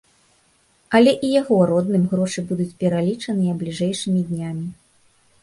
[0.99, 4.67] Але і яго родным грошы будуць пералічаныя бліжэйшымі днямі.